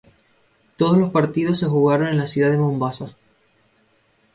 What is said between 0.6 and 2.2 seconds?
Todos los partido se jugaron en